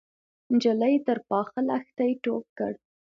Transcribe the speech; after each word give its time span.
نجلۍ 0.53 0.95
تر 1.07 1.17
پاخه 1.29 1.59
لښتي 1.67 2.11
ټوپ 2.23 2.45
کړ. 2.57 2.73